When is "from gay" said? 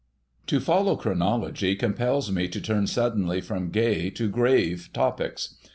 3.39-4.09